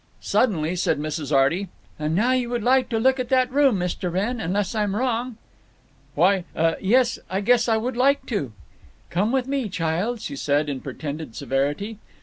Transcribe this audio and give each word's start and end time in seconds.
Suddenly 0.19 0.75
said 0.77 0.97
Mrs. 0.97 1.31
Arty, 1.31 1.69
"And 1.99 2.15
now 2.15 2.31
you 2.31 2.49
would 2.49 2.63
like 2.63 2.89
to 2.89 2.97
look 2.97 3.19
at 3.19 3.29
that 3.29 3.51
room, 3.51 3.77
Mr. 3.77 4.11
Wrenn, 4.11 4.39
unless 4.41 4.73
I'm 4.73 4.95
wrong." 4.95 5.37
"Why—uh—yes, 6.15 7.19
I 7.29 7.39
guess 7.41 7.69
I 7.69 7.77
would 7.77 7.95
like 7.95 8.25
to." 8.25 8.51
"Come 9.11 9.31
with 9.31 9.47
me, 9.47 9.69
child," 9.69 10.19
she 10.19 10.35
said, 10.35 10.69
in 10.69 10.81
pretended 10.81 11.35
severity. 11.35 11.99